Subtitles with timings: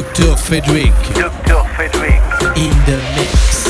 [0.00, 0.34] Dr.
[0.34, 0.94] Frederick.
[1.14, 1.62] Dr.
[1.74, 2.22] Frederick.
[2.56, 3.69] In the mix.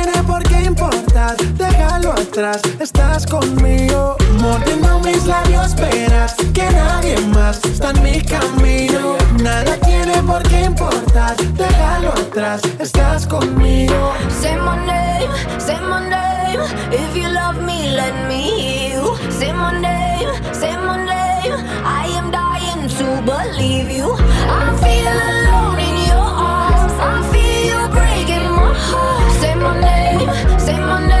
[2.41, 9.15] Estás conmigo, mordiendo mis labios, verás que nadie más está en mi camino.
[9.43, 12.63] Nada tiene por qué importar, déjalo atrás.
[12.79, 14.13] Estás conmigo.
[14.41, 16.63] Say my name, say my name.
[16.91, 19.15] If you love me, let me hear you.
[19.29, 21.53] Say my name, say my name.
[21.85, 24.15] I am dying to believe you.
[24.49, 26.93] I feel alone in your arms.
[26.99, 29.31] I feel you're breaking my heart.
[29.39, 31.20] Say my name, say my name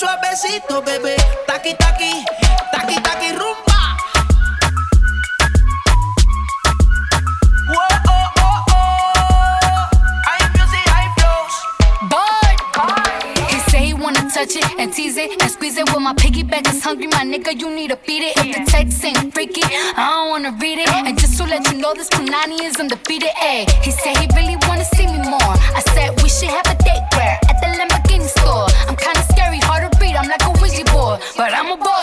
[0.00, 1.14] Suavecito, bebé.
[1.46, 2.24] Taqui taqui,
[2.72, 3.80] taqui taqui rumba.
[14.40, 15.86] touch it and tease it and squeeze it.
[15.92, 18.36] When my piggyback is hungry, my nigga, you need to feed it.
[18.38, 20.88] If the text ain't freaky, I don't wanna read it.
[20.88, 23.28] And just to let you know, this Punani is undefeated.
[23.42, 25.54] Ayy, he said he really wanna see me more.
[25.76, 26.69] I said we should have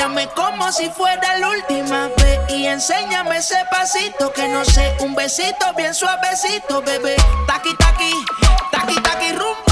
[0.00, 2.40] Bailame como si fuera la última vez.
[2.48, 4.96] Y enséñame ese pasito que no sé.
[5.00, 7.16] Un besito bien suavecito, bebé.
[7.46, 8.10] Taqui, taqui,
[8.72, 9.70] taqui, taqui, rumba.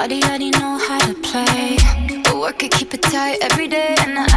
[0.00, 1.76] body already know how to play.
[2.24, 3.94] But work it, keep it tight every day.
[3.98, 4.29] And I,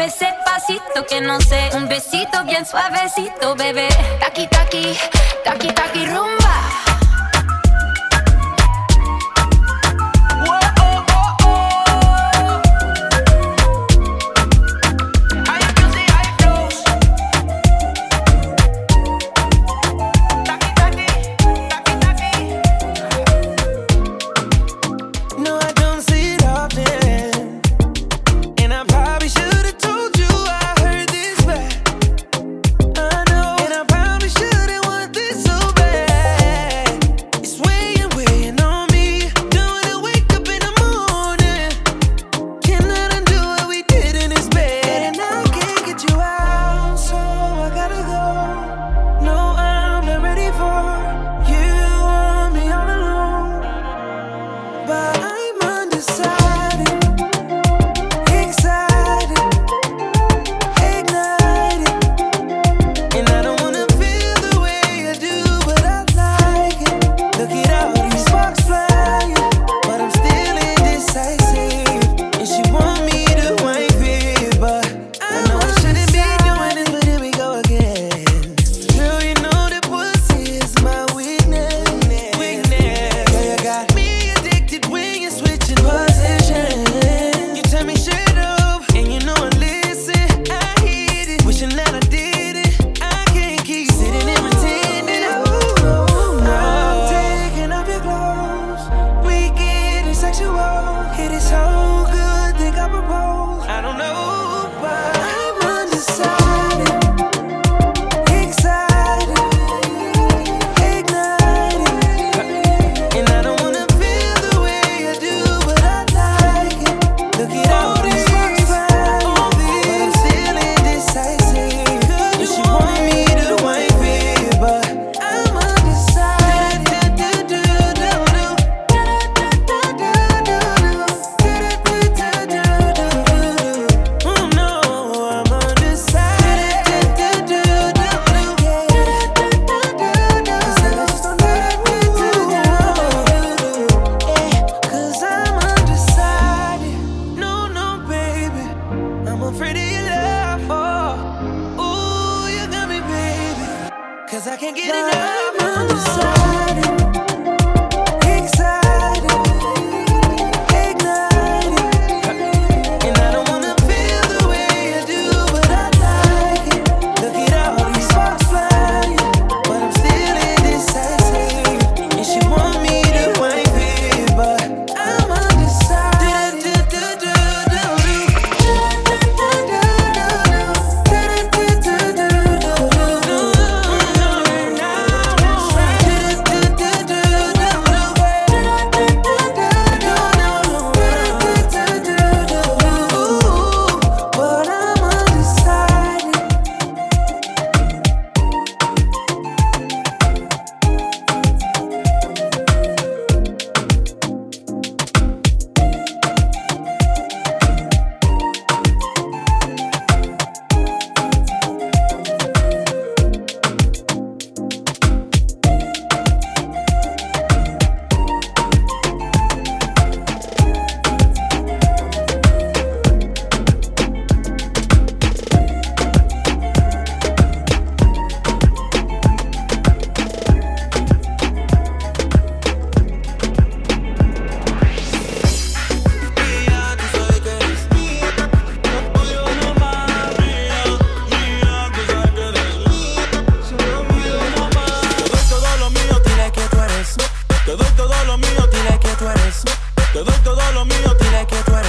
[0.00, 1.70] ese pasito que no sé.
[1.74, 3.88] Un besito bien suavecito, bebé.
[4.20, 4.96] Taki, taki,
[5.44, 6.41] taki, taki, rumba.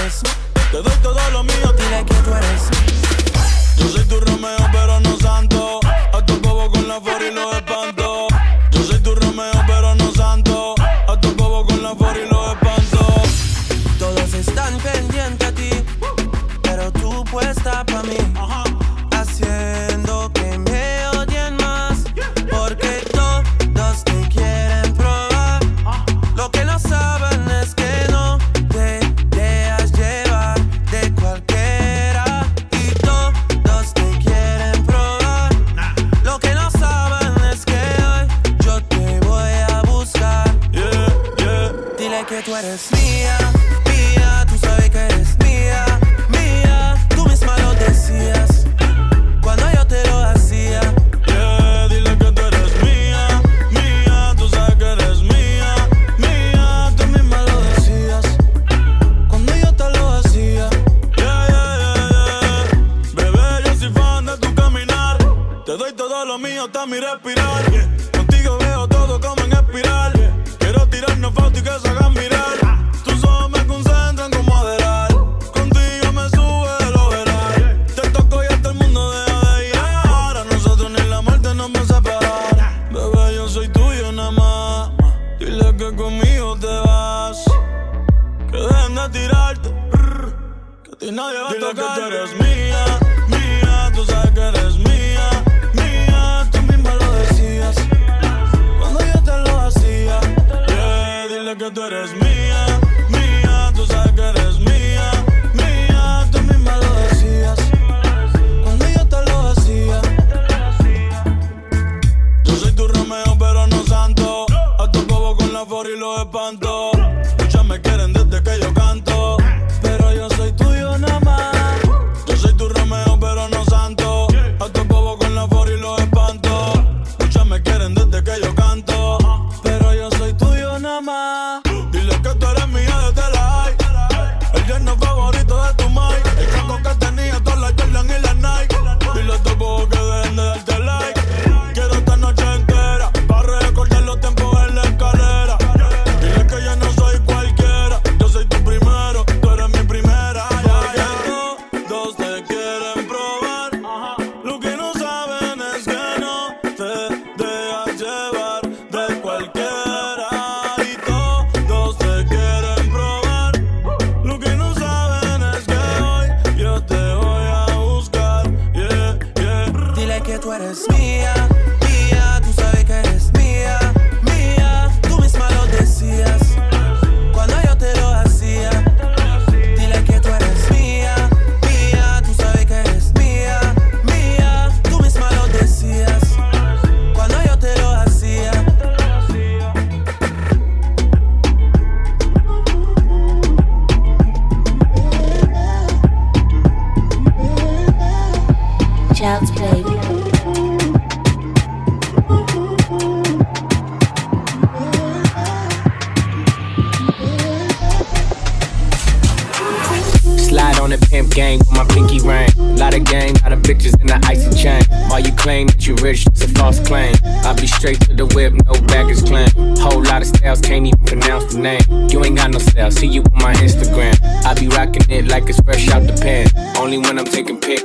[0.04, 0.53] Christmas.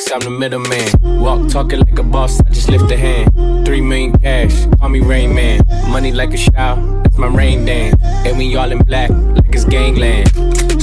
[0.09, 1.21] bitch, I'm the middleman.
[1.21, 3.67] Walk talking like a boss, I just lift a hand.
[3.67, 5.61] Three million cash, call me Rain Man.
[5.89, 7.97] Money like a shower, that's my rain dance.
[8.03, 10.29] And we all in black, like it's gangland.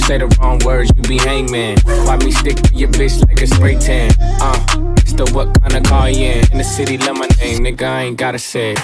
[0.00, 1.78] Say the wrong words, you be hangman.
[1.84, 4.12] Why me stick to your bitch like a spray tan?
[4.20, 6.52] Uh, it's the what kind of car you in?
[6.52, 8.74] In the city, love my name, nigga, I ain't gotta say.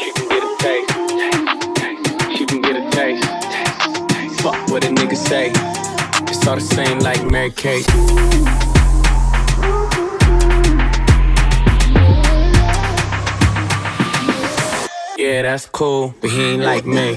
[0.00, 2.38] She can get a taste.
[2.38, 4.40] She can get a taste.
[4.40, 5.52] Fuck what a nigga say.
[6.28, 7.86] It's all the same like Mary Kate.
[15.26, 17.16] yeah, that's cool, but he ain't like me.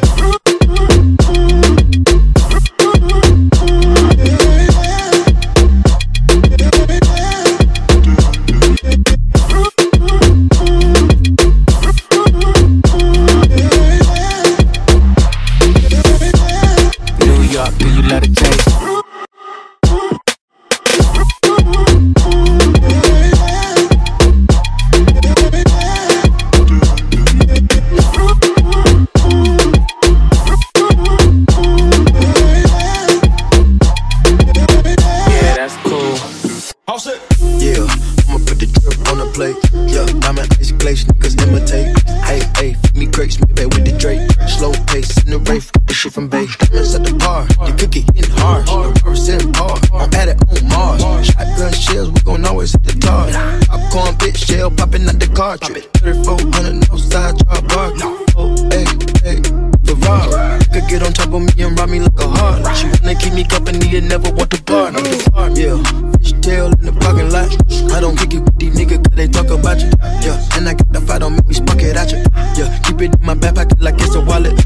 [60.90, 62.80] get on top of me and rob me like a horse.
[62.80, 64.88] She wanna keep me company and never want to bar.
[64.88, 65.78] I'm the farm, yeah.
[66.18, 67.54] Fish tail in the parking lot.
[67.94, 69.92] I don't kick it with these niggas cause they talk about you.
[70.26, 72.26] Yeah, and I got the fight, don't make me spark it at you.
[72.58, 74.58] Yeah, keep it in my back pocket like it's a wallet.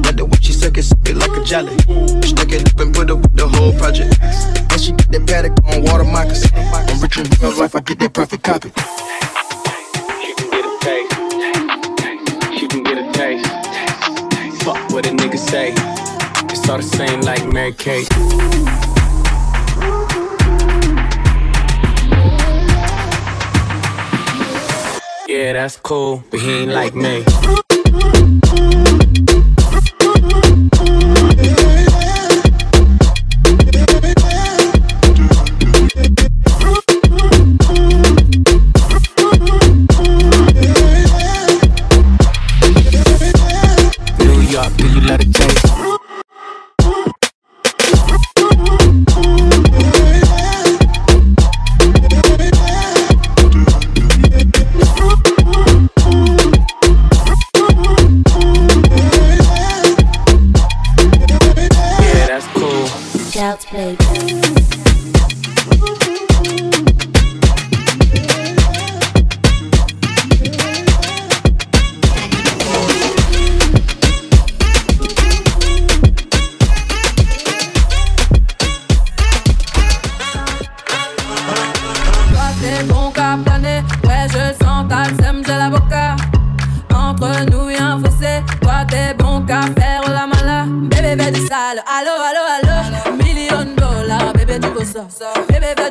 [0.00, 1.76] Like the way she suck it, suck it like a jelly.
[2.24, 4.16] Stuck it up and put it with the whole project.
[4.72, 6.52] And she get that paddock on water moccasins.
[6.56, 8.72] I'm rich and real life, I get that perfect copy.
[14.66, 15.74] Fuck what a nigga say.
[16.50, 18.08] It's all the same like Mary Kate.
[25.28, 27.24] Yeah, that's cool, but he ain't like me.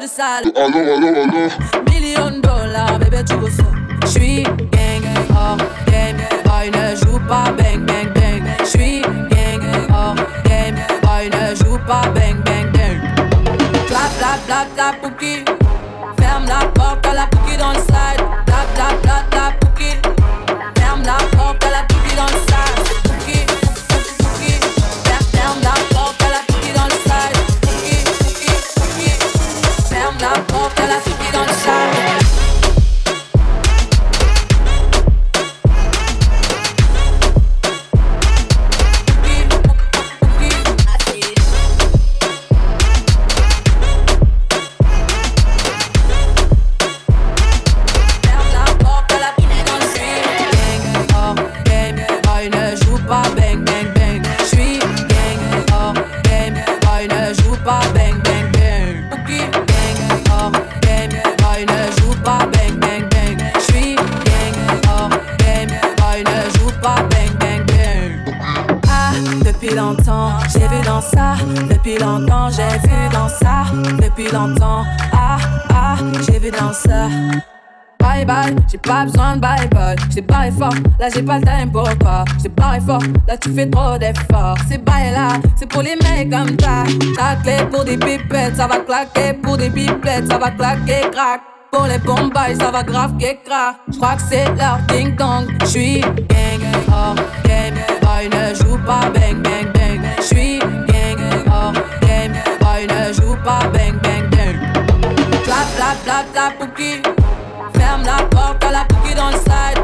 [0.08, 0.52] sale.
[0.56, 1.50] Allô, allô.
[1.92, 3.64] Million dollars, bébé, tu veux ça?
[4.06, 6.18] J'suis gang, oh, hors game.
[6.46, 8.44] Boy, ne joue pas bang, bang.
[8.64, 10.76] J'suis gang, oh, hors game.
[11.02, 13.00] Boy, ne joue pas bang, bang, bang.
[13.88, 15.44] Clap, clap, clap, clap, cookie.
[16.20, 17.95] Ferme la porte à la cookie dans le sale.
[74.26, 74.84] depuis longtemps.
[75.14, 75.38] Ah,
[75.74, 77.08] ah, j'ai vu dans ça.
[78.00, 79.96] Bye bye, j'ai pas besoin de bye bye.
[80.12, 82.24] J't'ai parlé fort, là j'ai pas le time pour toi.
[82.40, 84.58] J't'ai parlé fort, là tu fais trop d'efforts.
[84.70, 86.84] C'est bye là, c'est pour les mecs comme ça.
[87.18, 91.42] Ta clé pour des pipettes, ça va claquer pour des pipettes, ça va claquer crack.
[91.72, 93.76] Pour les bombes ça va grave que crack.
[93.92, 95.48] J'crois que c'est leur ding dong.
[95.66, 100.02] J'suis gang, oh game, boy ne joue pas bang bang bang.
[100.22, 103.85] J'suis gang, oh game, boy ne joue pas bang.
[106.16, 107.02] Tape la pouki.
[107.78, 109.75] Ferme la porte à la pouki dans le side.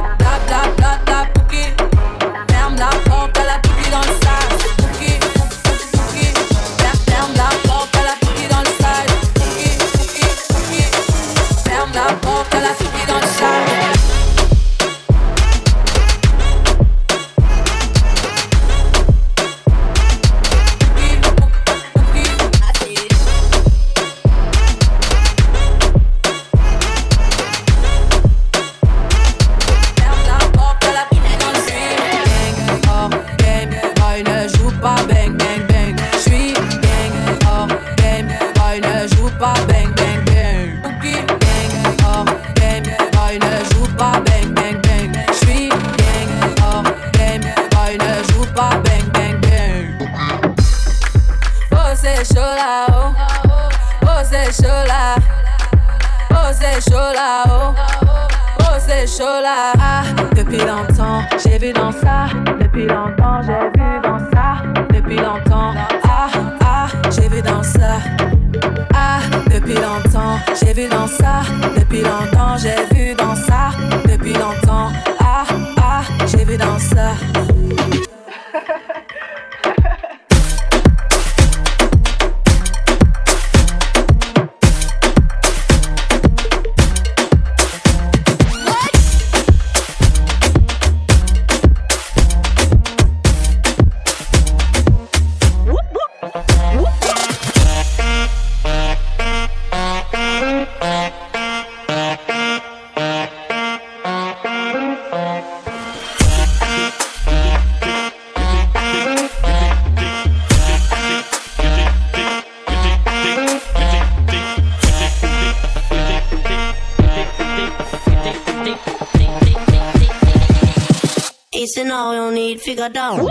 [121.82, 123.30] you all you need figure out.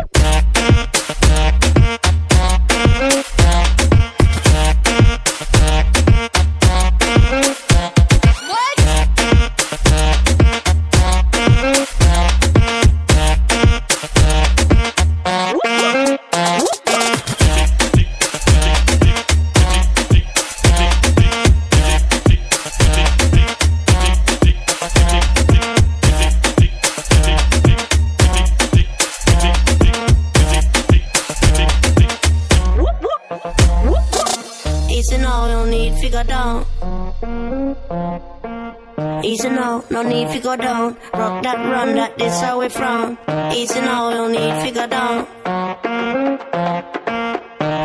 [41.50, 43.18] that run, that is how we from.
[43.52, 45.26] Easy now, no need to go down.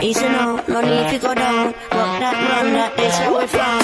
[0.03, 1.65] Easy now, no need to go down.
[1.97, 3.81] Walk that run, that is how we from.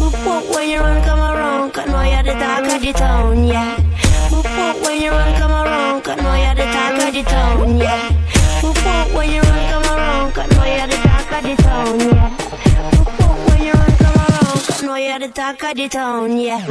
[0.00, 3.44] Whoop whoop when you run, come around, cause now you're the talk of the town,
[3.44, 3.76] yeah.
[4.32, 7.76] Whoop whoop when you run, come around, cause now you're the talk of the town,
[7.78, 8.02] yeah.
[8.62, 12.00] Whoop whoop when you run, come around, cause now you're the talk of the town,
[12.00, 12.30] yeah.
[12.98, 13.99] Whoop whoop when you run.
[14.82, 16.66] No, you had to talk of the town, yeah.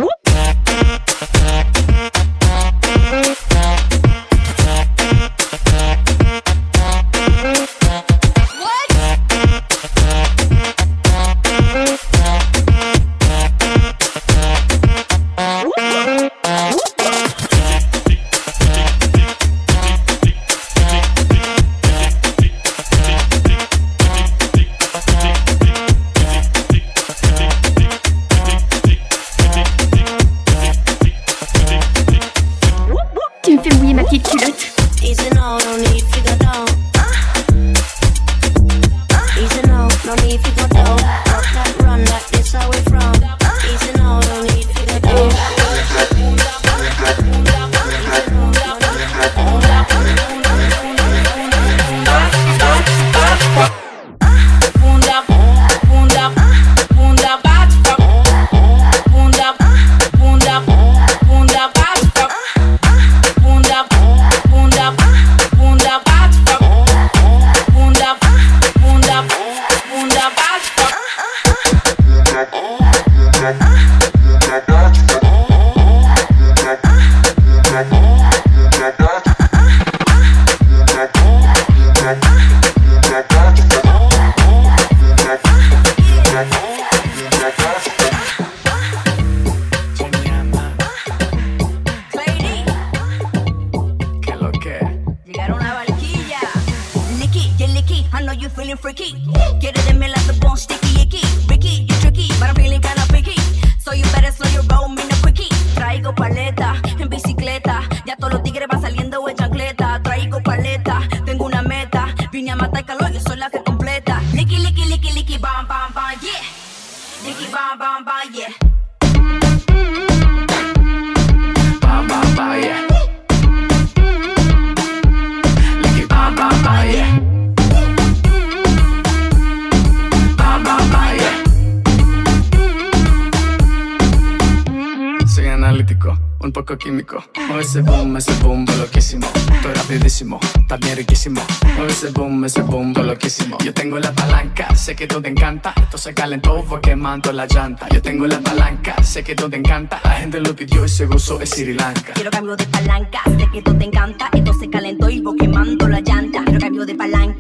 [146.10, 147.88] Se calentó, fue quemando la llanta.
[147.90, 150.02] Yo tengo la palanca, sé que todo te encanta.
[150.04, 152.14] La gente lo pidió y se gozó en Sri Lanka.
[152.14, 154.28] Quiero cambio de palanca, sé que todo te encanta.
[154.34, 156.44] Esto se calentó y fue quemando la llanta.
[156.46, 157.39] Quiero cambio de palanca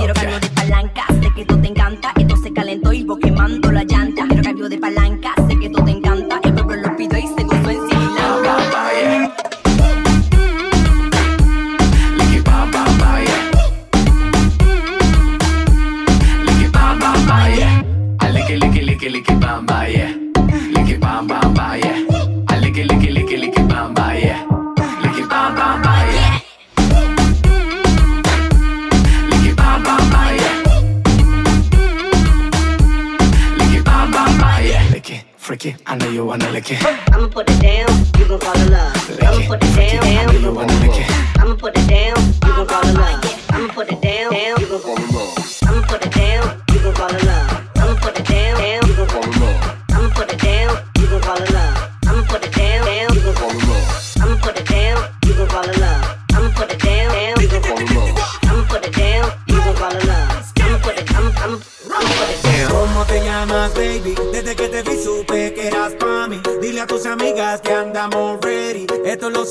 [0.00, 2.12] Quiero cambio de palanca, sé que todo te encanta.
[2.16, 4.26] Esto se calentó y vos quemando la llanta.
[4.26, 5.23] Quiero cambio de palanca
[36.70, 36.90] like it.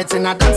[0.00, 0.49] vomit in a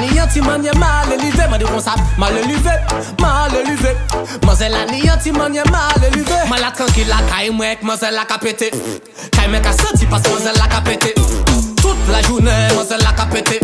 [0.00, 2.70] ni yanti man ye mal élevé, m'a dit qu'on s'appelle mal élevé,
[3.20, 3.96] mal élevé.
[4.46, 6.34] Mazel la ni yanti man ye mal élevé.
[6.48, 8.70] Mal la tranquille la caille mouek, mazel la capété.
[9.32, 11.14] Caille mec a senti parce mazel la capété.
[11.80, 13.60] Toute la journée, mazel la capété.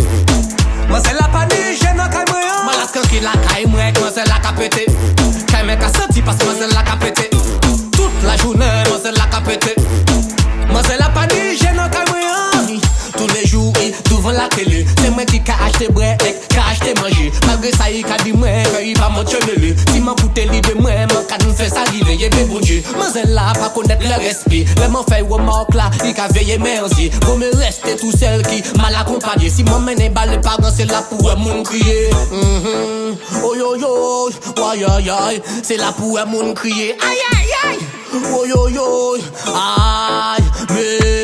[0.89, 2.65] Mazel la panique, j'ai nan caille mouek.
[2.67, 4.87] Mal la tranquille la caille mouek, mazel la capété.
[5.49, 7.26] Caille mec a senti parce mazel la capété.
[14.57, 14.83] tele.
[14.97, 17.29] Se mwen ki ka achete bre ek, ka achete manje.
[17.47, 19.73] Magre sa yi ka di mwen, ke yi pa mwen chenele.
[19.85, 23.13] Si mwen koute li de mwen, mwen ka nou fè sa rive Yebe bonje, mwen
[23.13, 24.65] zè la pa konet le respi.
[24.81, 27.11] Le mwen fè yon mok la, yi ka veye merzi.
[27.25, 30.89] Pou mwen reste tout sel ki mal akompanye Si mwen menen ba le pagan, se
[30.91, 32.09] la pou e moun kriye.
[32.31, 33.43] Mm-hmm.
[33.47, 36.95] Oyoyoy, wayoyoy Se la pou e moun kriye.
[37.11, 37.79] Ayoyoy,
[38.41, 39.21] oyoyoy
[39.55, 41.16] Ay, me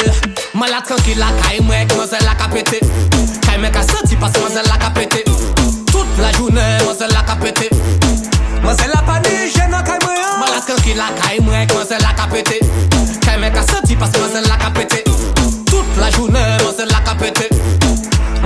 [0.62, 2.80] aïe Oh yo yo, aïe Mais Malade tranquille la caille mouek, mazel la capété.
[3.42, 5.24] Caille mec a senti parce que mazel la capété.
[5.86, 7.70] Toute la journée, mazel la capété.
[8.62, 12.60] Mazel la panique, j'ai non caille mouek Malade tranquille la caille mouek, mazel la capété.
[13.20, 15.04] Caille mec a senti parce que mazel la capété.
[15.66, 17.48] Toute la journée, mazel la capété.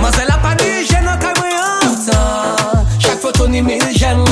[0.01, 4.23] Mazel la panique, j'ai non caille mouek Putain, chaque photo ni mille j'aime.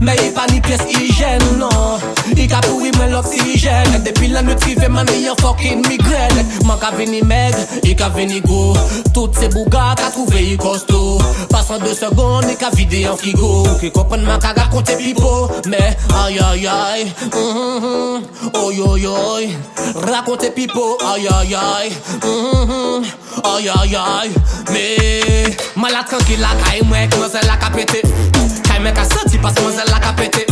[0.00, 1.98] Mais il pas ni pièce hygiène, non
[2.46, 6.36] Li ka pou imen l'oksijen Depi la nou ti ve man e yon fokin migren
[6.62, 8.76] Man ka veni meg, i ka veni go
[9.10, 11.18] Tout se bouga ka trouve yi kosto
[11.50, 13.64] Pasan 2 segon, i ka vide yon frigo.
[13.80, 15.32] Ki kopen man ka rakonte pipo.
[15.66, 15.82] Me,
[16.22, 17.08] ayayay
[18.62, 19.50] Oyoyoy
[20.06, 21.90] Rakonte pipo, ayayay
[23.42, 24.30] Ayayay
[24.70, 24.86] Me,
[25.74, 28.06] man la tranki la ka imwek Mwen zel la ka pete
[28.62, 30.46] Ka imwek a soti pas mwen zel la ka pete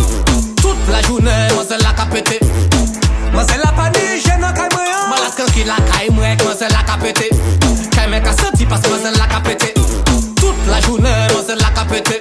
[0.59, 1.54] Toute la jounen
[8.65, 9.73] di paske mwen zè la ka pète
[10.41, 12.17] Tout la jounè mwen zè la ka pète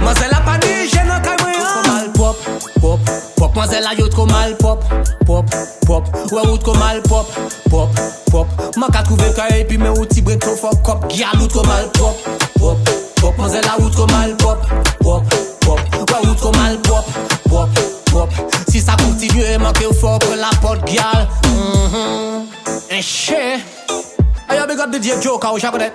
[0.00, 2.36] Mwen zè la pa di jè nan kaj mwen Yo tro mal pop,
[2.80, 3.56] pop, pop.
[3.56, 4.84] Mwen zè la yo tro mal pop,
[5.26, 5.52] pop,
[5.86, 6.08] pop.
[6.32, 7.28] Ouè ou tro mal pop,
[7.70, 8.62] pop, pop.
[8.76, 11.64] Mwen ka trouve kaj epi mwen ou ti brek tro fok kop Gyal ou tro
[11.68, 12.24] mal pop,
[12.56, 13.36] pop, pop.
[13.36, 14.64] Mwen zè la ou tro mal pop,
[15.02, 15.36] pop,
[15.66, 16.00] pop.
[16.06, 17.12] Ouè ou tro mal pop,
[17.50, 18.40] pop, pop.
[18.70, 23.60] Si sa kontinye manke ou fok la pot gyal Mwen chè
[24.92, 25.92] che Ayo big up DJ Joker ou jakonet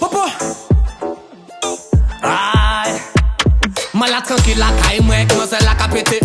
[0.00, 0.24] Popo.
[2.22, 3.00] Aïe.
[3.94, 6.20] Malade tranquille la caille mwen Mazel la ka pete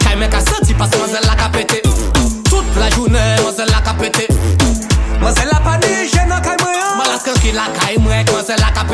[0.00, 1.82] Caille mwen ka senti parce mazel la ka pete
[2.48, 3.82] Toute la journée mazel la
[5.20, 7.98] Mazel la pa ni jen nan caille mwen Malade tranquille la caille
[8.32, 8.84] Mazel la ka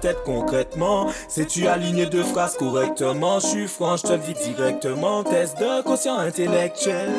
[0.00, 1.06] tête concrètement.
[1.28, 3.38] Sais-tu aligner deux phrases correctement?
[3.40, 5.22] Je suis franc, je te le dis directement.
[5.24, 7.10] Test de quotient intellectuel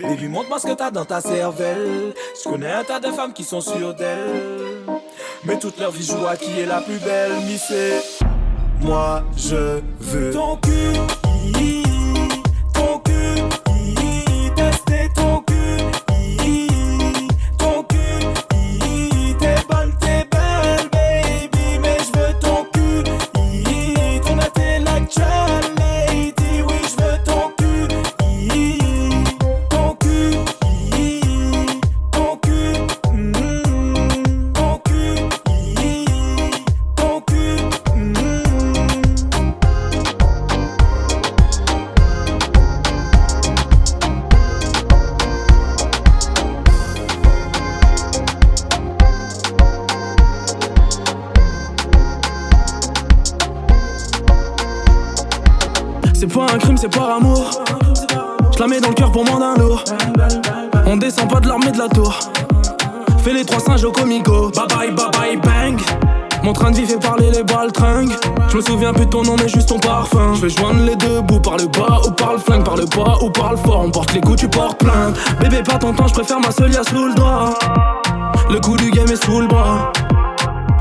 [0.00, 2.14] Baby montre-moi ce que t'as dans ta cervelle.
[2.42, 4.84] Je connais un tas de femmes qui sont sûres d'elles.
[5.44, 8.02] Mais toute leur vie joue à qui est la plus belle Mais c'est
[8.80, 11.15] moi je veux ton cul
[75.94, 77.54] Temps, je préfère ma seule sous le doigt.
[78.50, 79.92] Le coup du game est sous le bras.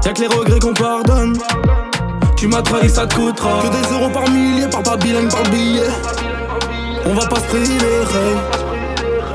[0.04, 1.38] Y'a que les regrets qu'on pardonne.
[2.36, 3.62] Tu m'as trahi, ça te coûtera.
[3.62, 5.90] Que des euros par millier, par pas bilingue, par billet.
[7.06, 8.36] On va pas se priver, hey.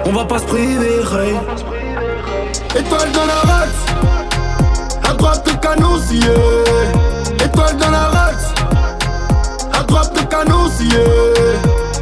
[0.07, 1.37] On va pas se priver, hey.
[2.77, 3.85] Étoile dans la race,
[5.09, 5.97] à droite le canon.
[7.45, 8.55] Étoile dans la race,
[9.73, 10.69] à droite le canon.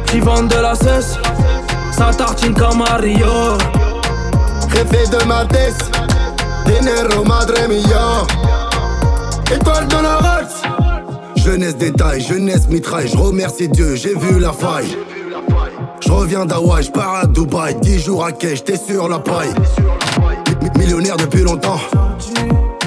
[0.07, 1.17] Qui vendent de la cesse,
[1.99, 3.27] ça tartine comme Mario.
[5.11, 5.75] De ma tête,
[6.65, 8.25] dinero madre mia.
[9.53, 10.61] Étoile dans la race.
[11.35, 13.07] Jeunesse détail, jeunesse mitraille.
[13.09, 14.95] Je remercie Dieu, j'ai vu la faille.
[15.99, 17.75] Je reviens d'Hawaï, je pars à Dubaï.
[17.81, 19.53] 10 jours à quai, j'étais sur la paille.
[20.61, 21.79] Mi- Millionnaire depuis longtemps.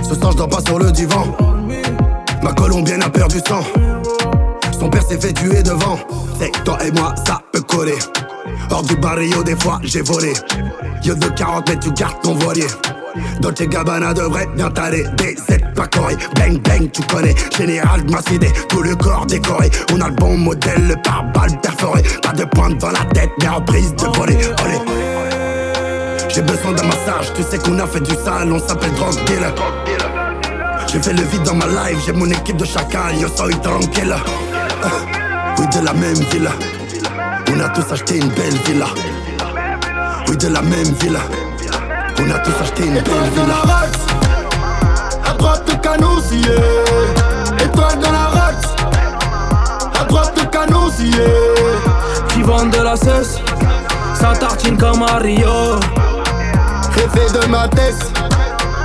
[0.03, 1.25] Ce soir, je dors pas sur le divan.
[2.43, 3.63] Ma colombienne a perdu sang.
[4.79, 5.99] Son père s'est fait tuer devant.
[6.41, 7.99] C'est toi et moi, ça peut coller.
[8.73, 10.33] Hors du barrio, des fois, j'ai volé.
[11.05, 12.67] Yo de 40 mètres, tu gardes ton voilier.
[13.41, 15.05] Dolce Gabbana devrait bien t'aller.
[15.19, 17.35] DZ pas coré, bang bang, tu connais.
[17.57, 19.71] Général Massidé, tout le corps décoré.
[19.93, 22.03] On a le bon modèle, le pare-balles perforé.
[22.23, 24.39] Pas de pointe dans la tête, mais en prise de voler.
[26.31, 29.53] J'ai besoin d'un massage, tu sais qu'on a fait du sale, on s'appelle drug dealer.
[30.91, 34.15] J'ai fait le vide dans ma life, j'ai mon équipe de chacal, yo soy tranquille.
[34.85, 34.89] Euh,
[35.59, 36.49] Oui, de la même ville.
[37.55, 38.87] On a tous acheté une belle villa.
[40.27, 41.19] Oui, de la même ville.
[42.19, 43.63] On a tous acheté une belle villa.
[45.29, 46.57] À droite le canousier.
[47.63, 48.75] Étoile dans la race.
[50.01, 51.27] À droite le canousier.
[52.29, 53.39] Qui vendent de la cesse,
[54.15, 55.79] ça tartine comme à Rio.
[56.97, 58.13] Jefe de ma tête,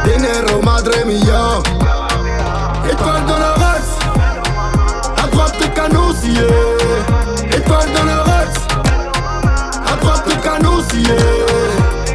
[0.03, 1.61] dinero madre mia.
[2.91, 3.97] Étoile dans la race.
[5.23, 6.76] À droite le canousier.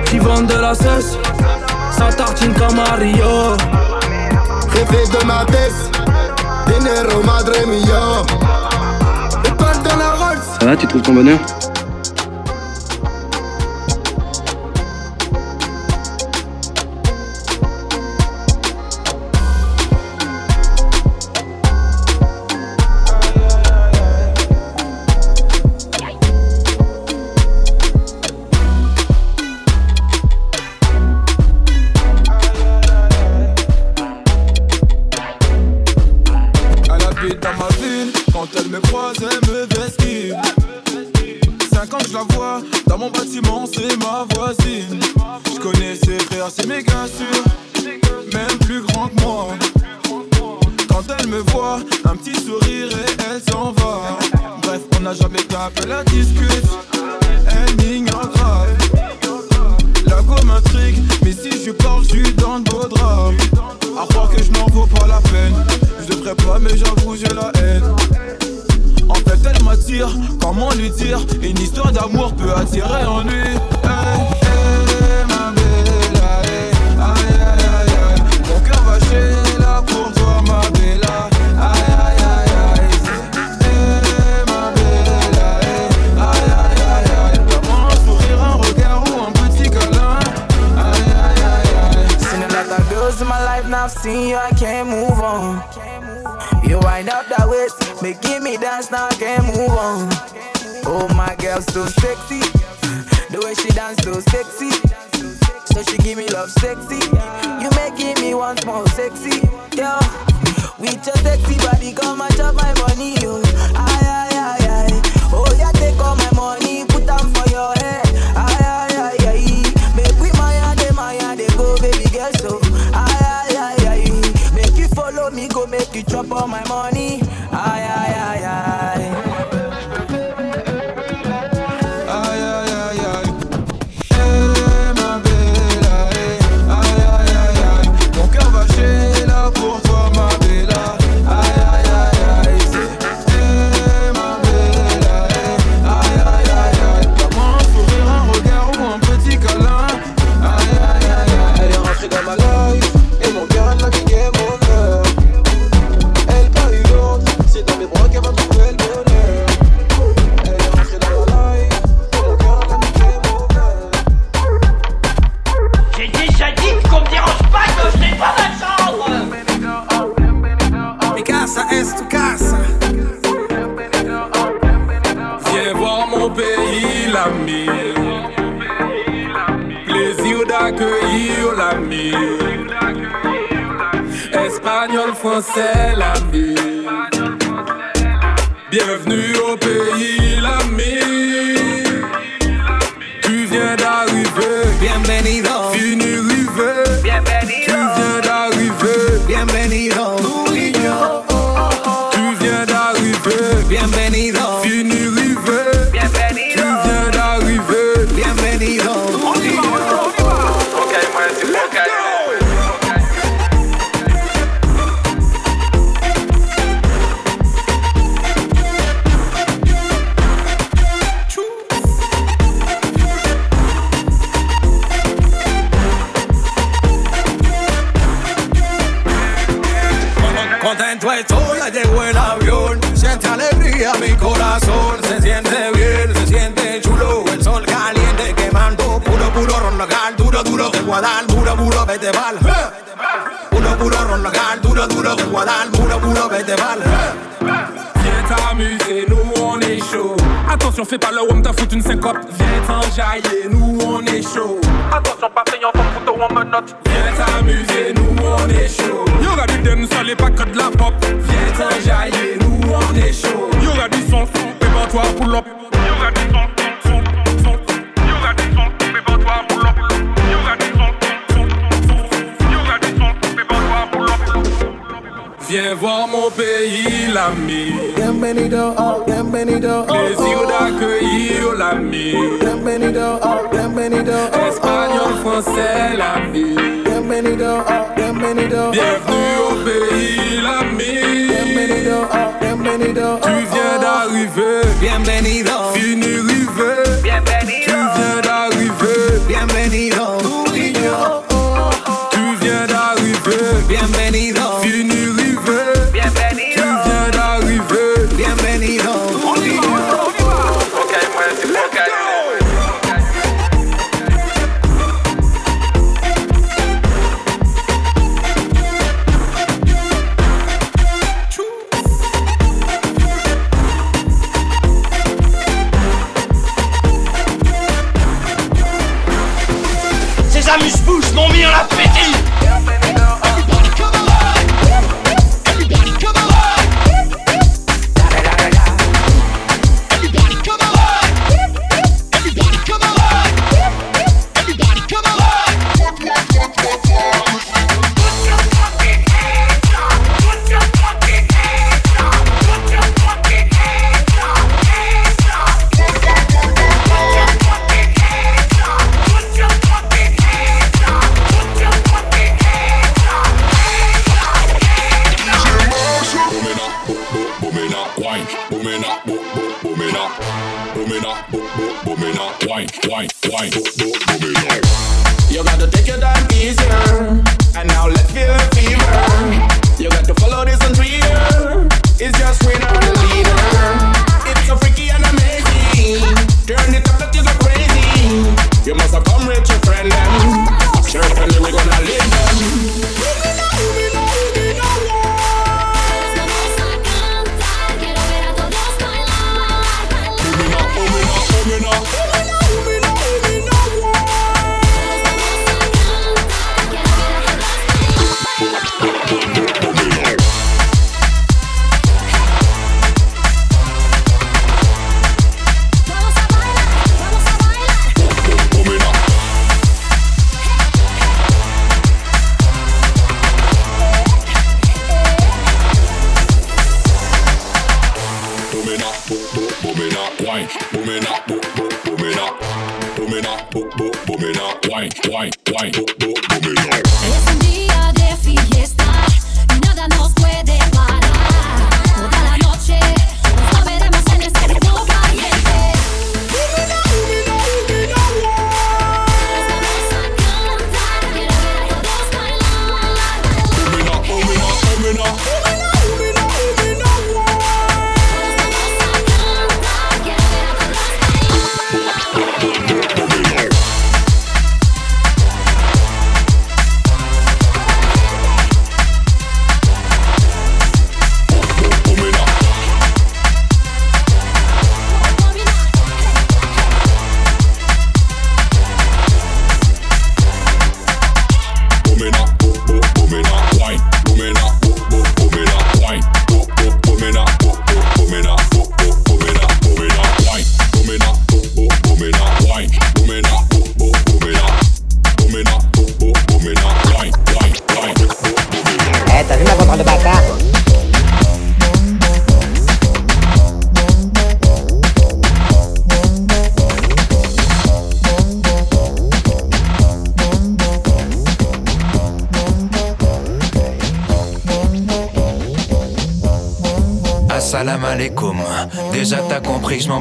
[0.06, 1.16] Qui vendent de la cesse,
[1.90, 3.56] ça tartine comme à Rio.
[4.74, 5.72] Jefe de ma tête,
[6.66, 8.22] dinero madre mia.
[9.44, 10.58] Étoile dans la race.
[10.60, 11.38] Ça va, tu trouves ton bonheur?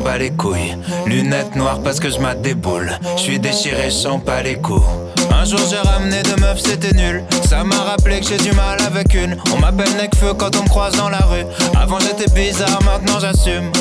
[0.02, 0.76] bats les couilles.
[1.06, 2.92] Lunettes noires parce que je m'a déboule.
[3.18, 4.86] Je suis déchiré, j'en pas les coups.
[5.34, 7.24] Un jour j'ai ramené deux meufs, c'était nul.
[7.48, 9.38] Ça m'a rappelé que j'ai du mal avec une.
[9.54, 11.46] On m'appelle Necfeu quand on me croise dans la rue.
[11.80, 13.72] Avant j'étais bizarre, maintenant j'assume.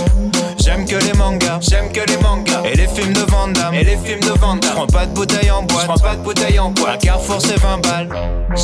[0.62, 2.62] J'aime que les mangas, j'aime que les mangas.
[2.64, 4.72] Et les films de Van Damme, et les films de Van Damme.
[4.72, 6.94] J'prends pas de bouteille en boîte, j'prends pas de bouteille en boîte.
[6.94, 8.08] À Carrefour, c'est 20 balles.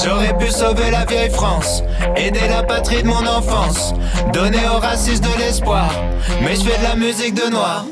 [0.04, 1.82] J'aurais pu sauver la vieille France,
[2.16, 3.94] aider la patrie de mon enfance,
[4.32, 5.88] donner aux racistes de l'espoir.
[6.42, 7.86] Mais je fais de la musique de noir.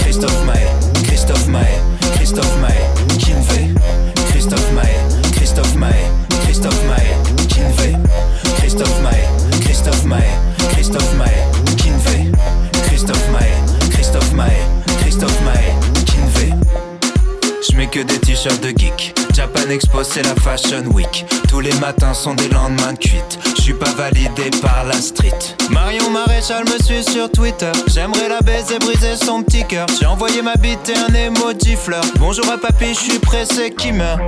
[0.00, 0.66] Christophe Maé,
[1.04, 1.78] Christophe Maé,
[2.14, 3.70] Christophe Maé, Kinvey.
[4.28, 4.96] Christophe Maé,
[5.32, 5.92] Christophe Maé,
[6.44, 7.96] Christophe Maé, Kinvey.
[8.58, 9.24] Christophe Maé,
[9.62, 10.18] Christophe Maé,
[10.72, 11.29] Christophe Maé.
[14.40, 15.74] Christophe Maé, Christophe Maé,
[16.06, 16.54] Kinvé.
[17.68, 19.14] Je mets que des t-shirts de geek.
[19.34, 21.26] Japan Expo, c'est la Fashion Week.
[21.48, 23.38] Tous les matins sont des lendemains de cuite.
[23.56, 25.56] Je suis pas validé par la street.
[25.70, 27.72] Marion Maréchal me suit sur Twitter.
[27.86, 29.86] J'aimerais la baiser, briser son petit cœur.
[29.98, 32.04] J'ai envoyé ma bite et un emoji fleur.
[32.18, 34.20] Bonjour à papy, je suis pressé qui meurt.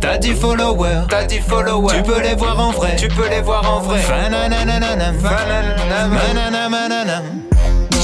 [0.00, 1.94] T'as dit follower, t'as dit follower.
[1.96, 4.00] Tu peux les voir en vrai, tu peux les voir en vrai.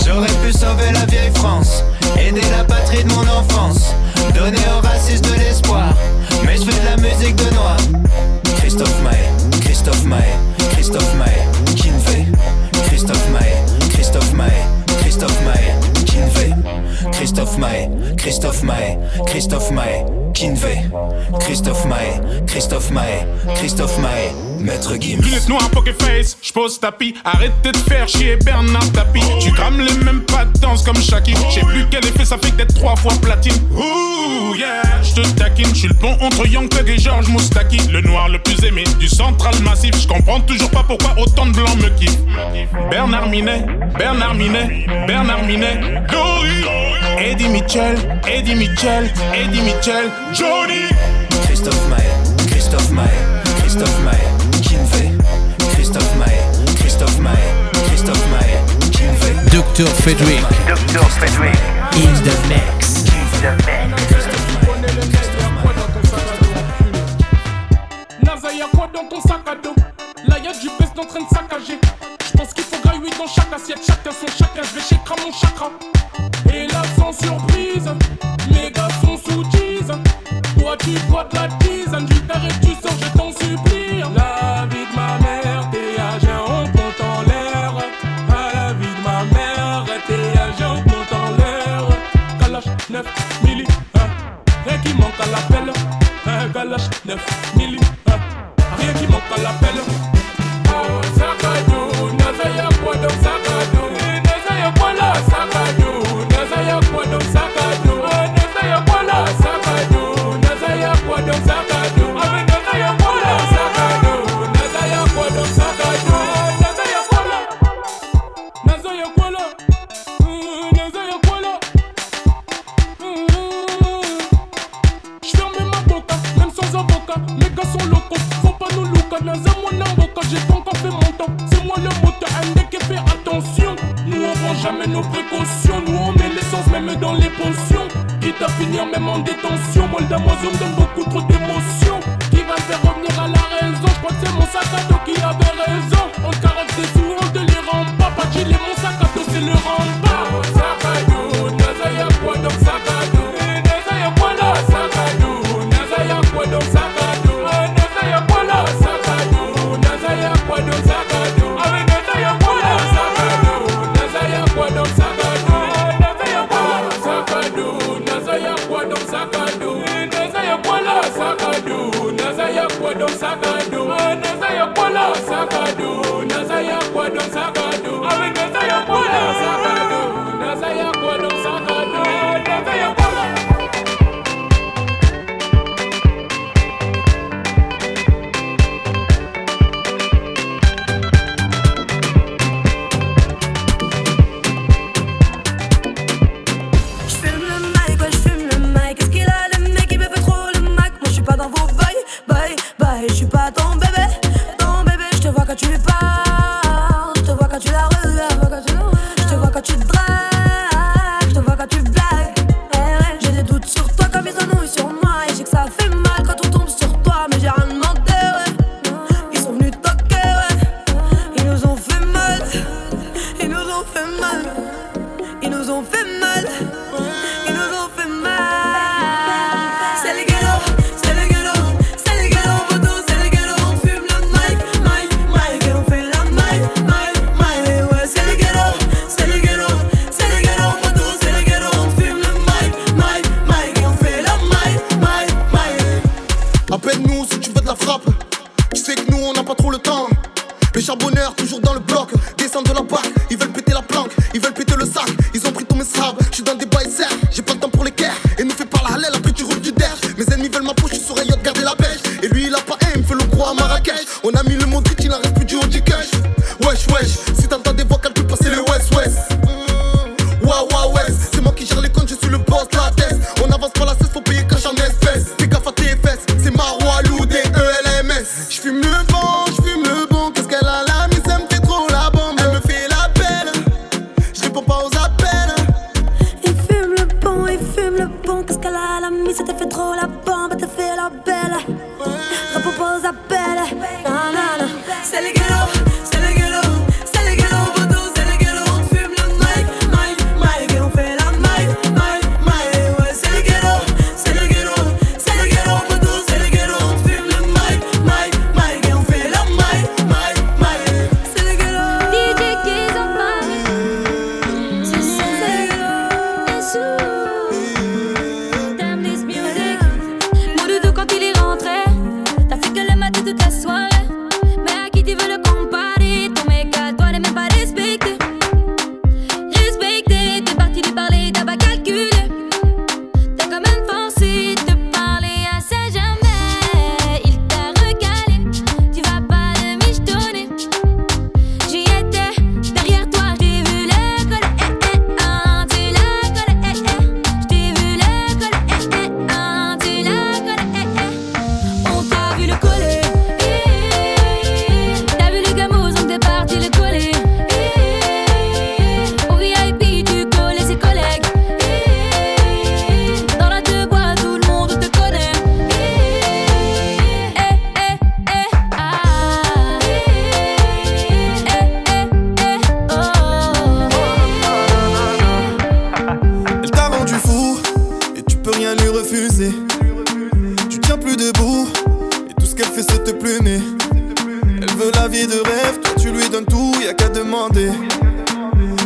[0.04, 1.82] J'aurais pu sauver la vieille France,
[2.18, 3.94] aider la patrie de mon enfance,
[4.34, 5.94] donner aux racistes de l'espoir.
[6.44, 7.76] Mais je fais de la musique de noir.
[8.58, 10.20] Christophe Maé, Christophe Maé,
[10.72, 12.26] Christophe Maé, Kinvé.
[12.86, 13.54] Christophe Maé,
[13.90, 14.50] Christophe Maé,
[15.00, 15.74] Christophe Maé,
[16.04, 16.54] Kinvé.
[17.12, 20.84] Christophe Maé, Christophe Maé, Christophe Maé, Kinvé.
[21.40, 25.20] Christophe Maé, Christophe Maé, Christophe Maé, Maître Gims.
[25.22, 27.14] Lunettes noires, poker face, j'pose tapis.
[27.24, 29.20] Arrêtez de faire chier Bernard Tapie.
[29.40, 31.34] Tu crames les mêmes pas de danse comme Shaki.
[31.50, 33.54] J'sais plus quel effet ça fait d'être trois fois platine.
[33.72, 35.74] Ouh yeah, j'te taquine.
[35.74, 37.78] J'suis le pont entre Young Thug et George Moustaki.
[37.90, 39.94] Le noir le plus aimé du central massif.
[40.00, 42.18] J'comprends toujours pas pourquoi autant de blancs me kiffent.
[42.90, 43.66] Bernard Minet,
[43.98, 45.80] Bernard Minet, Bernard Minet.
[46.10, 46.64] Dory,
[47.18, 47.96] Eddie Mitchell,
[48.26, 50.10] Eddie Mitchell, Eddie Mitchell.
[50.32, 50.84] Johnny.
[51.44, 53.04] Christophe Maé, Christophe Maé,
[53.60, 54.23] Christophe Maé,
[59.74, 59.90] Dr.
[60.02, 60.40] Frederick.
[60.68, 61.02] Dr.
[61.18, 61.58] Frederick.
[61.94, 63.02] In the mix.
[68.22, 69.74] Naza, y'a quoi dans ton sac à dos?
[70.28, 71.80] Là y'a du best en train de saccager.
[72.24, 74.62] J'pense qu'il faut grailler dans chaque assiette, chacun son chacun.
[74.62, 75.70] J'vais chez mon chakra.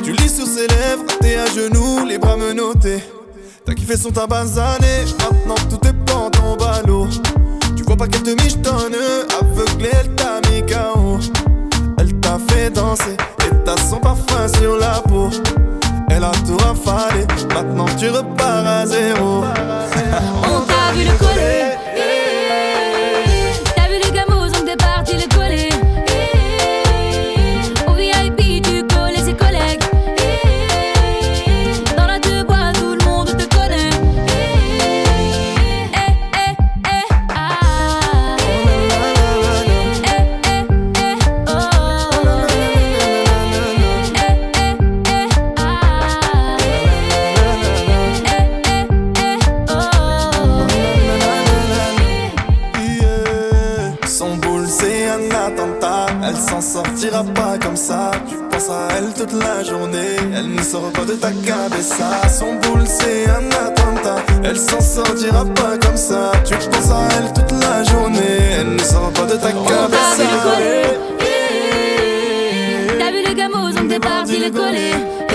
[0.05, 3.03] Tu lis sur ses lèvres, t'es à genoux, les bras menottés.
[3.65, 7.07] T'as kiffé son tabac zané, maintenant tout est pente en ballot.
[7.75, 8.95] Tu vois pas qu'elle te michtonne,
[9.41, 11.19] aveuglée, elle t'a mis KO.
[11.99, 13.17] Elle t'a fait danser,
[13.47, 15.31] et t'as son parfum sur la peau.
[16.11, 19.45] Elle a tout rafalé, maintenant tu repars à zéro.
[58.69, 60.17] pense à elle toute la journée.
[60.35, 61.29] Elle ne sort pas de ta
[61.81, 64.17] ça Son boule, c'est un attentat.
[64.45, 66.33] Elle s'en sortira pas comme ça.
[66.45, 68.41] Tu penses à elle toute la journée.
[68.61, 70.25] Elle ne sort pas de ta oh, cabessa.
[72.99, 75.28] T'as vu le gamin aux ongles débardi le collet.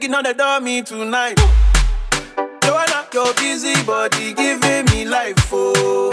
[0.00, 1.38] Making all the me tonight.
[2.64, 6.10] Joanna, your busy body giving me life, oh,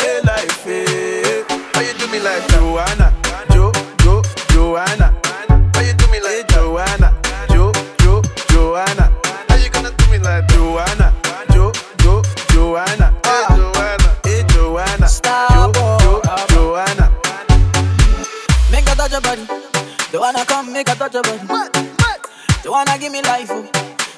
[0.00, 1.44] hey life, hey.
[1.74, 3.12] How you do me like Joanna,
[3.52, 5.12] Jo, Jo, Joanna?
[5.74, 7.12] How you do me like Joanna,
[7.50, 9.12] Jo, Jo, Joanna?
[9.46, 11.12] How you gonna do me like Joanna,
[11.52, 13.12] Jo, Jo, Joanna?
[13.24, 13.56] Hey ah.
[13.58, 17.12] Joanna, hey Joanna, stop, Jo, Jo, Joanna.
[18.70, 19.46] Make a touch your body,
[20.10, 22.01] Joanna, come make a touch your body.
[22.62, 23.66] She wanna give me life, oh.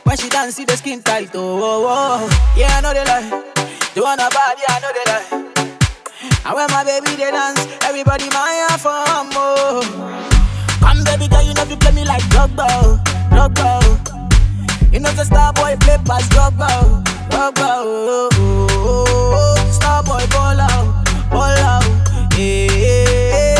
[0.04, 2.54] When she dance, see the skin tight, oh, oh, oh.
[2.56, 3.42] Yeah, I know they lie.
[3.94, 5.54] They wanna bad, I know they lie.
[6.44, 9.80] And when my baby they dance, everybody my for oh, more.
[9.80, 10.78] Oh.
[10.80, 13.80] Come baby girl, you know you play me like Drogba, Drogba.
[14.92, 16.68] You know the star boy play pass Drogba,
[17.30, 17.80] Drogba.
[17.80, 19.70] Oh, oh, oh, oh.
[19.72, 22.38] Star boy ball out, ball out.
[22.38, 23.53] Yeah.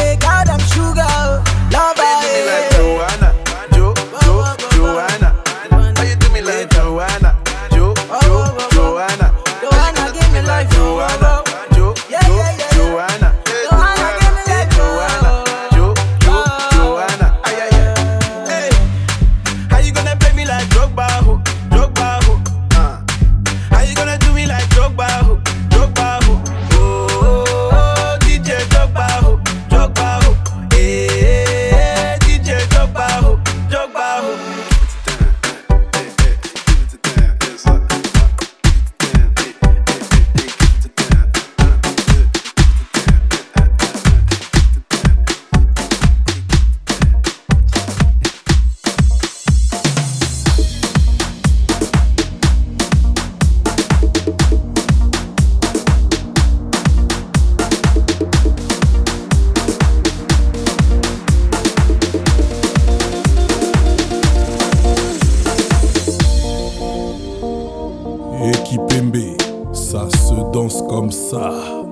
[70.95, 71.84] começar.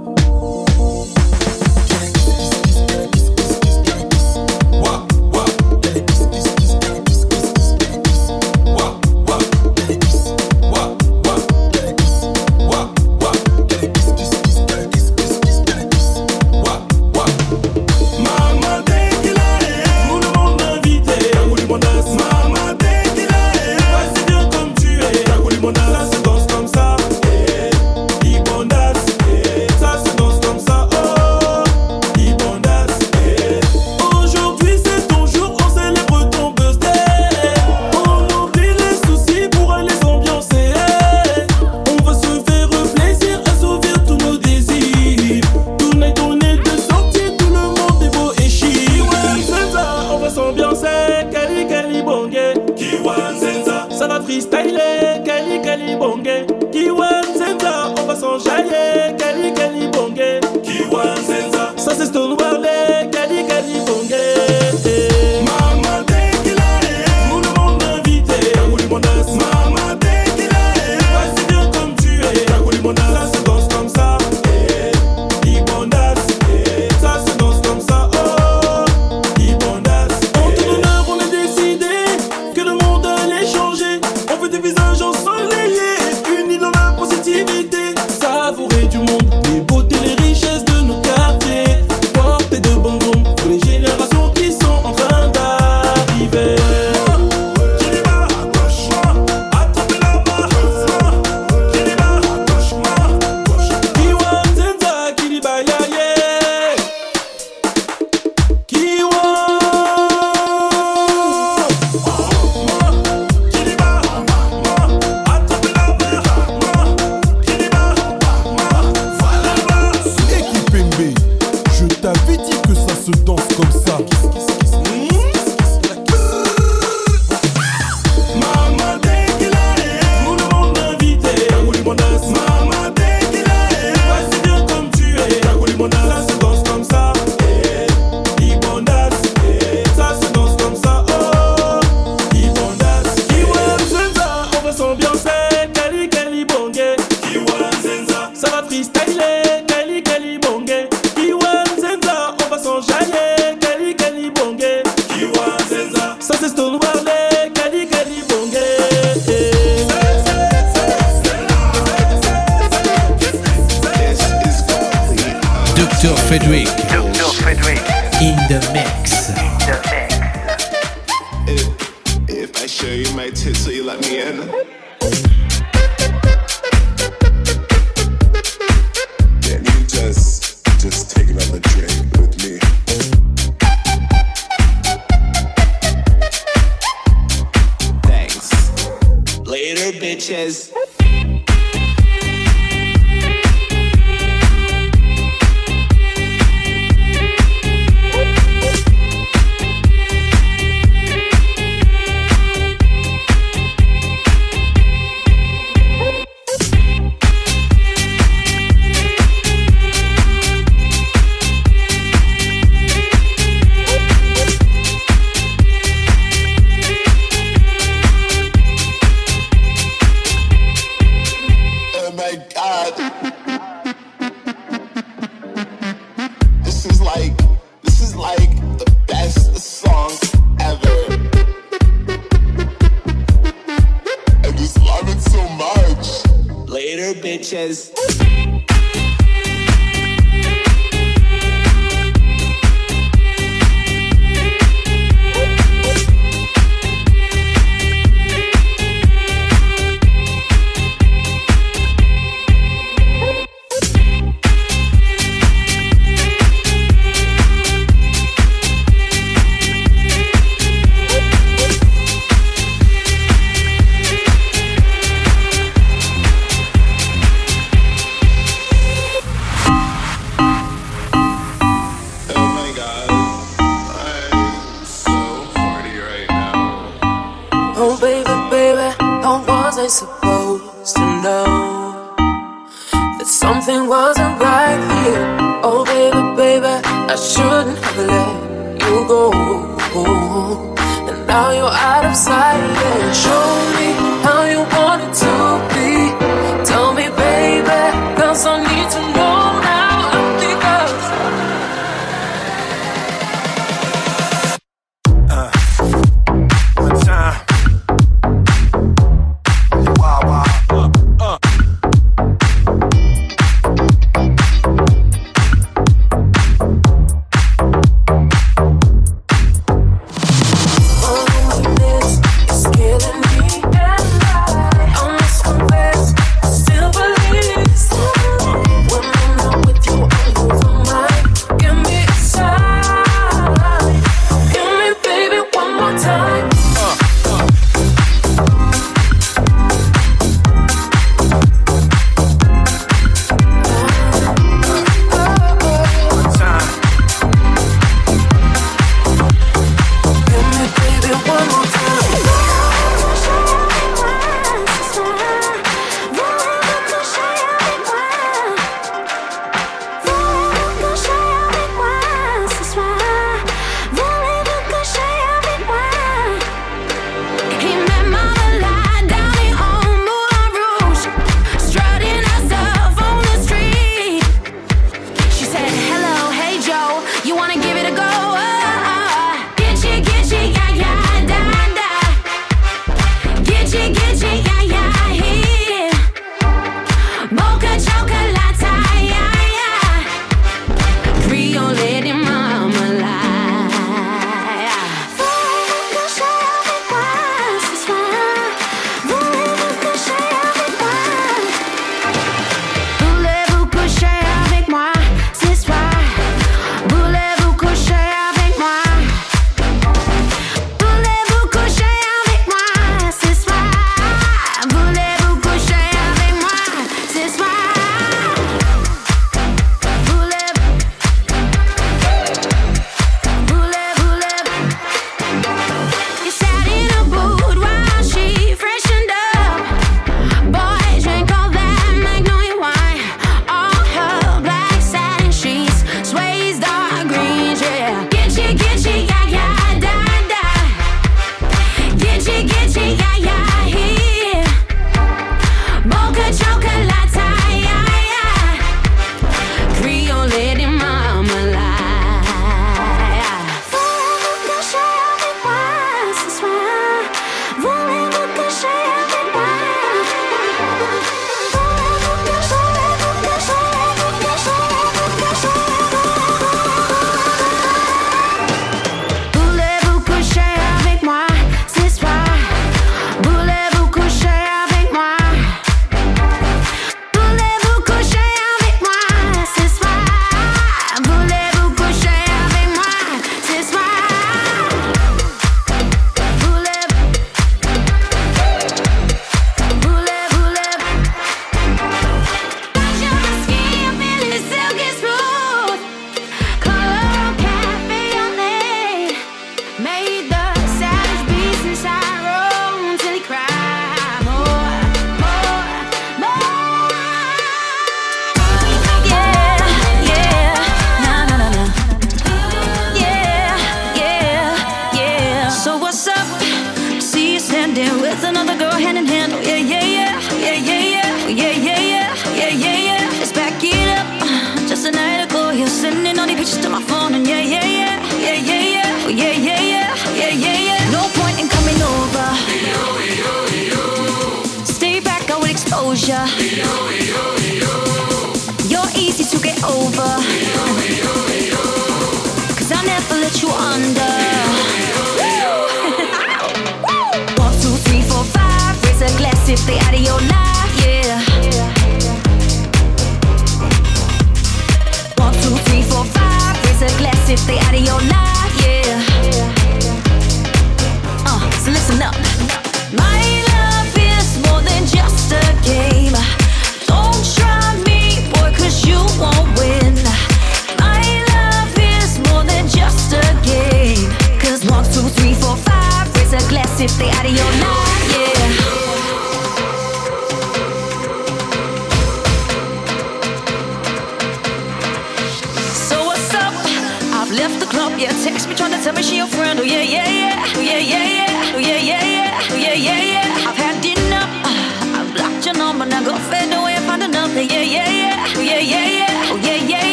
[536.02, 536.41] pressure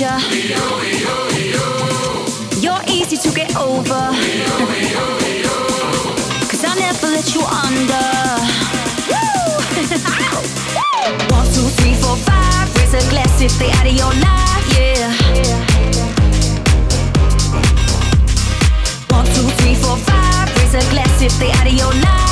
[0.00, 0.16] pleasure.
[2.60, 3.84] You're easy to get over.
[6.48, 8.04] Cause I never let you under.
[11.34, 12.74] One, two, three, four, five.
[12.76, 15.12] Raise a glass if they out of your life, yeah.
[19.08, 20.56] One, two, three, four, five.
[20.56, 22.29] Raise a glass if they out of your life.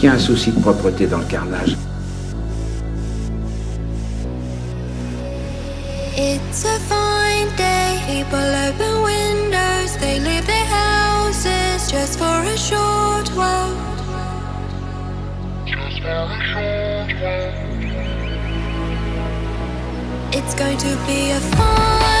[0.00, 1.76] qu'il y a un souci de propreté dans le carnage.
[6.16, 13.28] It's a fine day, people open windows, they leave their houses just for a short
[13.36, 13.76] while.
[15.66, 17.52] Just for a short while.
[20.32, 22.19] It's going to be a fun.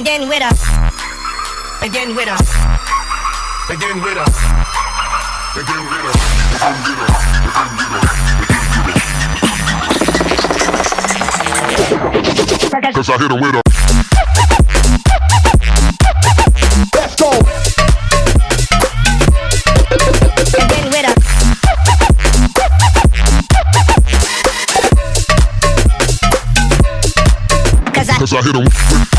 [0.00, 0.64] and then with us,
[1.82, 2.40] and then with us,
[3.68, 4.34] Again with us,
[5.60, 7.20] Again with us, Again with us,
[7.52, 8.96] Again with
[12.80, 12.94] us.
[12.94, 13.62] Cause I hit her with a
[16.94, 17.30] Let's go!
[28.18, 29.09] cause I hit him.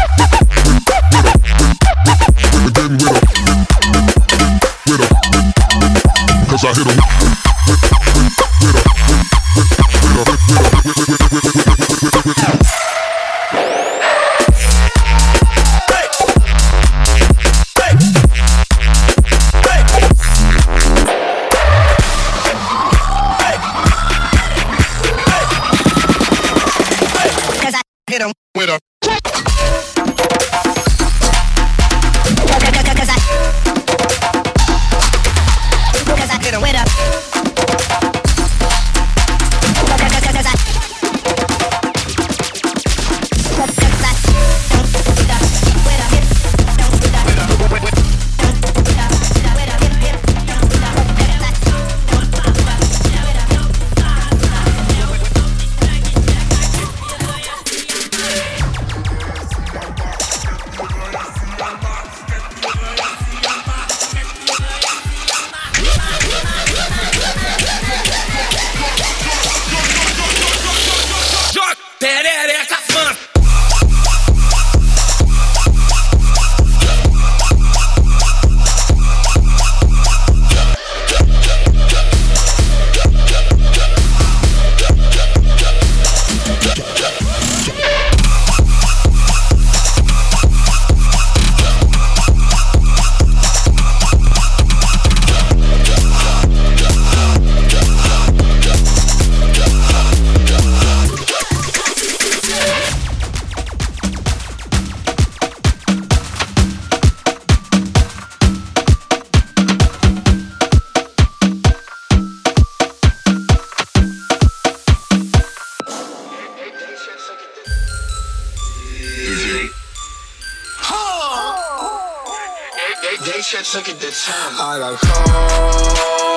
[123.01, 124.53] They, should look at the time.
[124.59, 126.30] I got cold.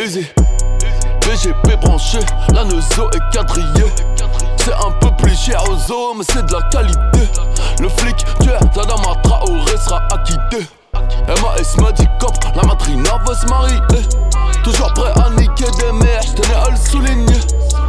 [0.00, 0.26] Easy.
[1.20, 2.20] BGP branché,
[2.54, 3.92] la est quadrillée.
[4.56, 7.28] C'est un peu plus cher aux os, mais c'est de la qualité.
[7.80, 10.66] Le flic, tueur, Tadama Traoré sera acquitté.
[10.94, 12.08] MAS m'a dit
[12.56, 13.78] la matrina va se marier.
[14.64, 17.40] Toujours prêt à niquer des mères, j'tenais à le souligner.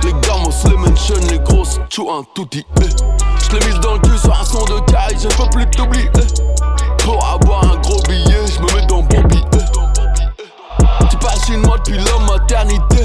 [0.04, 2.66] Les gamos, les mention, les grosses, tchou un tout dit.
[3.50, 6.12] J'l'ai mise dans le cul sur un son de caille, je peux plus t'oublier.
[7.06, 9.42] Pour avoir un gros billet, j'me mets dans bon billet.
[11.52, 13.04] Depuis la maternité.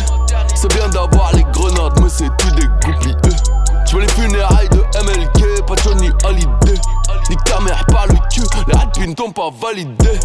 [0.54, 3.16] C'est bien d'avoir les grenades, mais c'est tout des goupilles.
[3.86, 6.80] Tu veux les funérailles de MLK, pas Johnny Hallyday.
[7.28, 10.20] Nique ta mère par le cul, les rapines t'ont pas validé.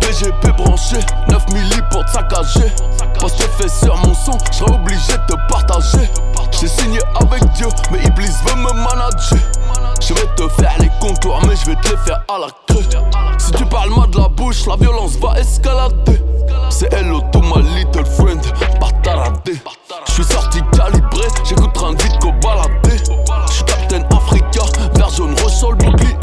[0.00, 0.98] PGP branché,
[1.30, 2.70] 9 milli pour te saccager.
[3.18, 6.10] Parce que fait sur mon son, j'serais obligé de te partager.
[6.60, 9.38] J'ai signé avec Dieu, mais Iblis veut me manager.
[10.02, 12.84] Je vais te faire les contours, mais je vais te les faire à la queue.
[13.38, 16.33] Si tu parles mal de la bouche, la violence va escalader.
[16.70, 18.40] C'est hello to my little friend,
[18.80, 19.60] pas taradé.
[20.06, 22.96] J'suis sorti calibré, j'écoute de vite qu'au baladé.
[23.50, 24.60] J'suis Captain Africa,
[24.94, 26.16] vert jaune sur le bouclier.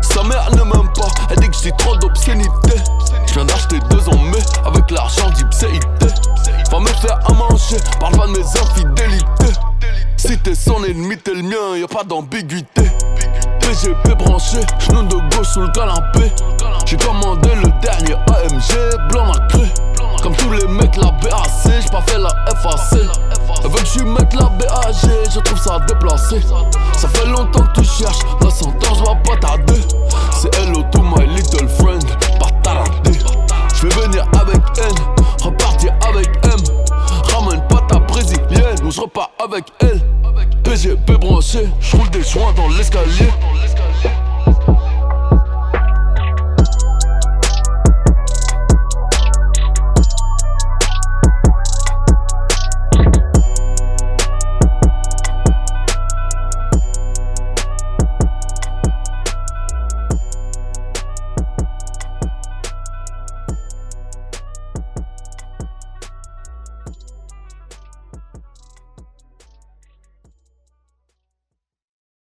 [0.00, 2.74] Sa mère ne m'aime pas, elle dit que j'ai trop d'obscénité.
[3.26, 6.06] J'viens d'acheter deux en mai avec l'argent d'Ipséité.
[6.70, 9.58] Va me faire à manger, parle pas de mes infidélités.
[10.16, 12.82] Si t'es son ennemi, t'es le mien, y'a pas d'ambiguïté.
[13.60, 16.32] PGP branché, genou de gauche sous le canapé.
[16.86, 18.97] J'ai commandé le dernier AMG,
[22.18, 23.00] Fait la FAC.
[23.62, 24.94] Elle veut que je mette la BAG,
[25.32, 26.40] je trouve ça déplacé.
[26.96, 29.80] Ça fait longtemps que tu cherches, la sentence va pas tarder.
[30.32, 30.97] C'est elle auto